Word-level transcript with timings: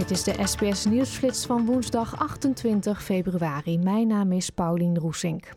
Dit 0.00 0.10
is 0.10 0.24
de 0.24 0.46
SBS 0.46 0.84
Nieuwsflits 0.84 1.46
van 1.46 1.66
woensdag 1.66 2.18
28 2.18 3.02
februari. 3.02 3.78
Mijn 3.78 4.06
naam 4.06 4.32
is 4.32 4.50
Paulien 4.50 4.98
Roesink. 4.98 5.52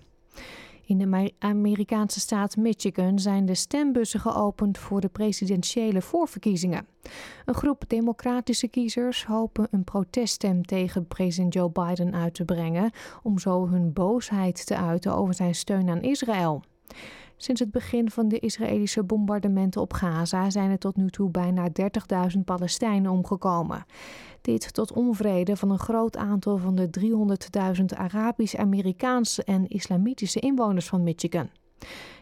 In 0.85 0.97
de 0.97 1.31
Amerikaanse 1.39 2.19
staat 2.19 2.55
Michigan 2.55 3.19
zijn 3.19 3.45
de 3.45 3.55
stembussen 3.55 4.19
geopend 4.19 4.77
voor 4.77 5.01
de 5.01 5.07
presidentiële 5.07 6.01
voorverkiezingen. 6.01 6.87
Een 7.45 7.53
groep 7.53 7.83
democratische 7.87 8.67
kiezers 8.67 9.25
hopen 9.25 9.67
een 9.71 9.83
proteststem 9.83 10.65
tegen 10.65 11.07
president 11.07 11.53
Joe 11.53 11.69
Biden 11.69 12.13
uit 12.13 12.33
te 12.33 12.45
brengen 12.45 12.91
om 13.21 13.39
zo 13.39 13.67
hun 13.67 13.93
boosheid 13.93 14.65
te 14.65 14.77
uiten 14.77 15.15
over 15.15 15.33
zijn 15.33 15.55
steun 15.55 15.89
aan 15.89 16.01
Israël. 16.01 16.63
Sinds 17.37 17.59
het 17.59 17.71
begin 17.71 18.09
van 18.09 18.27
de 18.27 18.39
Israëlische 18.39 19.03
bombardementen 19.03 19.81
op 19.81 19.93
Gaza 19.93 20.49
zijn 20.49 20.71
er 20.71 20.77
tot 20.77 20.95
nu 20.95 21.09
toe 21.09 21.29
bijna 21.29 21.69
30.000 22.35 22.39
Palestijnen 22.45 23.11
omgekomen. 23.11 23.85
Dit 24.41 24.73
tot 24.73 24.91
onvrede 24.91 25.55
van 25.55 25.71
een 25.71 25.79
groot 25.79 26.17
aantal 26.17 26.57
van 26.57 26.75
de 26.75 26.89
300.000 27.79 27.85
Arabisch-Amerikaanse 27.97 29.43
en 29.43 29.67
islamitische 29.67 30.39
inwoners 30.39 30.87
van 30.87 31.03
Michigan. 31.03 31.49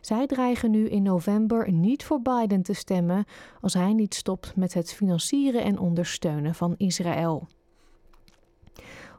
Zij 0.01 0.27
dreigen 0.27 0.71
nu 0.71 0.89
in 0.89 1.03
november 1.03 1.71
niet 1.71 2.03
voor 2.03 2.21
Biden 2.21 2.61
te 2.61 2.73
stemmen 2.73 3.25
als 3.61 3.73
hij 3.73 3.93
niet 3.93 4.13
stopt 4.13 4.55
met 4.55 4.73
het 4.73 4.93
financieren 4.93 5.63
en 5.63 5.79
ondersteunen 5.79 6.55
van 6.55 6.73
Israël. 6.77 7.47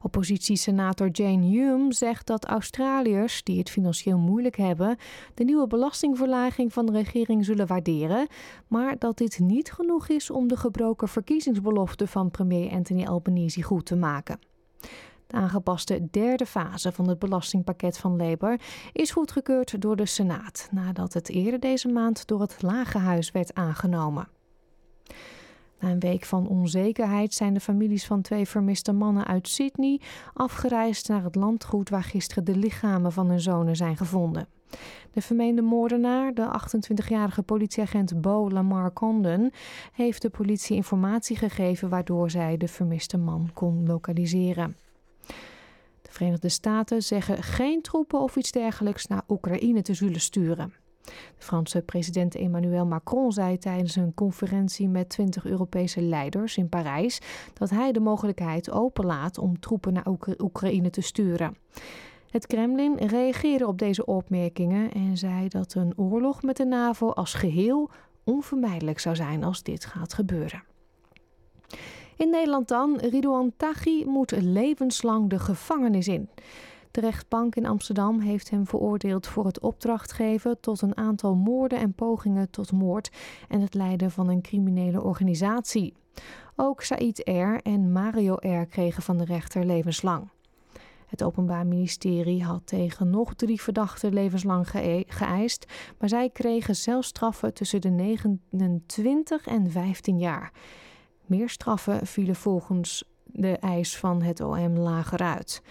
Oppositiesenator 0.03 1.09
Jane 1.09 1.47
Hume 1.47 1.93
zegt 1.93 2.27
dat 2.27 2.45
Australiërs 2.45 3.43
die 3.43 3.59
het 3.59 3.71
financieel 3.71 4.19
moeilijk 4.19 4.57
hebben, 4.57 4.97
de 5.35 5.45
nieuwe 5.45 5.67
belastingverlaging 5.67 6.73
van 6.73 6.87
de 6.87 6.93
regering 6.93 7.45
zullen 7.45 7.67
waarderen, 7.67 8.27
maar 8.67 8.99
dat 8.99 9.19
dit 9.19 9.39
niet 9.39 9.73
genoeg 9.73 10.09
is 10.09 10.31
om 10.31 10.49
de 10.49 10.57
gebroken 10.57 11.09
verkiezingsbelofte 11.09 12.07
van 12.07 12.31
premier 12.31 12.71
Anthony 12.71 13.05
Albanese 13.05 13.63
goed 13.63 13.87
te 13.87 13.97
maken. 13.97 14.39
De 15.27 15.37
aangepaste 15.37 16.09
derde 16.11 16.47
fase 16.47 16.93
van 16.93 17.09
het 17.09 17.19
belastingpakket 17.19 17.99
van 17.99 18.17
Labour 18.17 18.61
is 18.93 19.11
goedgekeurd 19.11 19.81
door 19.81 19.97
de 19.97 20.07
Senaat, 20.07 20.69
nadat 20.71 21.13
het 21.13 21.29
eerder 21.29 21.61
deze 21.61 21.89
maand 21.89 22.27
door 22.27 22.41
het 22.41 22.63
Lage 22.63 22.99
Huis 22.99 23.31
werd 23.31 23.55
aangenomen. 23.55 24.29
Na 25.83 25.91
een 25.91 26.01
week 26.01 26.25
van 26.25 26.49
onzekerheid 26.49 27.35
zijn 27.35 27.55
de 27.55 27.61
families 27.61 28.07
van 28.07 28.23
twee 28.23 28.47
vermiste 28.47 28.93
mannen 28.93 29.27
uit 29.27 29.49
Sydney 29.49 30.01
afgereisd 30.35 31.09
naar 31.09 31.25
het 31.25 31.35
landgoed 31.35 31.89
waar 31.89 32.03
gisteren 32.03 32.45
de 32.45 32.57
lichamen 32.57 33.13
van 33.13 33.29
hun 33.29 33.41
zonen 33.41 33.77
zijn 33.77 33.97
gevonden. 33.97 34.47
De 35.13 35.21
vermeende 35.23 35.63
moordenaar, 35.63 36.35
de 36.35 36.61
28-jarige 36.61 37.43
politieagent 37.43 38.21
Bo 38.21 38.51
Lamar 38.51 38.93
Condon, 38.93 39.53
heeft 39.93 40.23
de 40.23 40.31
politie 40.31 40.77
informatie 40.77 41.37
gegeven 41.37 41.89
waardoor 41.89 42.31
zij 42.31 42.57
de 42.57 42.69
vermiste 42.69 43.19
man 43.19 43.51
kon 43.55 43.87
lokaliseren. 43.87 44.77
De 46.03 46.11
Verenigde 46.11 46.49
Staten 46.49 47.03
zeggen 47.03 47.43
geen 47.43 47.83
troepen 47.83 48.21
of 48.21 48.37
iets 48.37 48.53
dergelijks 48.53 49.07
naar 49.07 49.23
Oekraïne 49.29 49.83
te 49.83 49.95
zullen 49.95 50.21
sturen. 50.21 50.82
De 51.37 51.45
Franse 51.45 51.83
president 51.83 52.35
Emmanuel 52.35 52.87
Macron 52.87 53.33
zei 53.33 53.59
tijdens 53.59 53.97
een 53.97 54.15
conferentie 54.15 54.89
met 54.89 55.09
20 55.09 55.45
Europese 55.45 56.03
leiders 56.03 56.57
in 56.57 56.69
Parijs 56.69 57.21
dat 57.53 57.71
hij 57.71 57.93
de 57.93 58.01
mogelijkheid 58.01 58.71
openlaat 58.71 59.39
om 59.39 59.61
troepen 59.61 59.93
naar 59.93 60.07
Oekraïne 60.39 60.91
te 60.91 61.01
sturen. 61.01 61.57
Het 62.31 62.47
Kremlin 62.47 62.97
reageerde 62.97 63.67
op 63.67 63.79
deze 63.79 64.05
opmerkingen 64.05 64.93
en 64.93 65.17
zei 65.17 65.49
dat 65.49 65.75
een 65.75 65.93
oorlog 65.97 66.43
met 66.43 66.57
de 66.57 66.65
NAVO 66.65 67.11
als 67.11 67.35
geheel 67.35 67.91
onvermijdelijk 68.25 68.99
zou 68.99 69.17
zijn 69.17 69.45
als 69.45 69.63
dit 69.63 69.85
gaat 69.85 70.15
gebeuren. 70.15 70.63
In 72.17 72.31
Nederland 72.31 72.69
dan, 72.69 72.99
Ridouan 72.99 73.53
Taghi 73.57 74.05
moet 74.05 74.31
levenslang 74.31 75.31
de 75.31 75.39
gevangenis 75.39 76.09
in. 76.09 76.29
De 76.93 77.01
rechtbank 77.01 77.57
in 77.57 77.67
Amsterdam 77.67 78.21
heeft 78.21 78.51
hem 78.51 78.67
veroordeeld 78.67 79.27
voor 79.27 79.47
het 79.47 79.61
opdracht 79.61 80.13
geven 80.13 80.61
tot 80.61 80.83
een 80.83 80.97
aantal 80.97 81.35
moorden 81.35 81.79
en 81.79 81.93
pogingen 81.93 82.51
tot 82.51 82.73
moord 82.73 83.11
en 83.49 83.61
het 83.61 83.75
leiden 83.75 84.11
van 84.11 84.29
een 84.29 84.43
criminele 84.43 85.03
organisatie. 85.03 85.95
Ook 86.57 86.83
Said 86.83 87.19
R. 87.25 87.55
en 87.63 87.93
Mario 87.93 88.35
R. 88.35 88.67
kregen 88.67 89.03
van 89.03 89.17
de 89.17 89.25
rechter 89.25 89.65
levenslang. 89.65 90.29
Het 91.07 91.23
Openbaar 91.23 91.67
Ministerie 91.67 92.45
had 92.45 92.67
tegen 92.67 93.11
nog 93.11 93.35
drie 93.35 93.61
verdachten 93.61 94.13
levenslang 94.13 94.71
geëist, 95.07 95.73
maar 95.99 96.09
zij 96.09 96.31
kregen 96.31 96.77
zelfs 96.77 97.09
straffen 97.09 97.55
tussen 97.55 97.81
de 97.81 97.91
29 97.91 99.47
en 99.47 99.71
15 99.71 100.19
jaar. 100.19 100.53
Meer 101.27 101.49
straffen 101.49 102.07
vielen 102.07 102.37
volgens 102.37 103.05
de 103.25 103.57
eis 103.57 103.99
van 103.99 104.23
het 104.23 104.41
OM 104.41 104.77
lager 104.77 105.19
uit. 105.19 105.63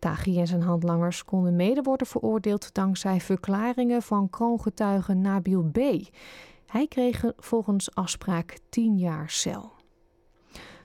Taghi 0.00 0.38
en 0.38 0.46
zijn 0.46 0.62
handlangers 0.62 1.24
konden 1.24 1.56
mede 1.56 1.82
worden 1.82 2.06
veroordeeld 2.06 2.74
dankzij 2.74 3.20
verklaringen 3.20 4.02
van 4.02 4.30
kroongetuige 4.30 5.14
Nabil 5.14 5.62
B. 5.62 5.78
Hij 6.66 6.86
kreeg 6.88 7.24
volgens 7.36 7.94
afspraak 7.94 8.58
10 8.68 8.98
jaar 8.98 9.30
cel. 9.30 9.72